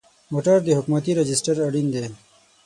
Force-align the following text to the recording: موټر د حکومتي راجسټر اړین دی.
موټر 0.31 0.57
د 0.63 0.69
حکومتي 0.77 1.11
راجسټر 1.19 1.55
اړین 1.67 1.87
دی. 1.93 2.05